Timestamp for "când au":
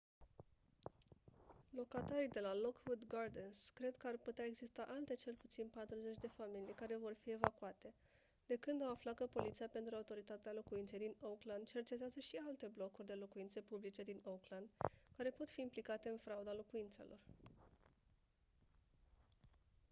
8.55-8.91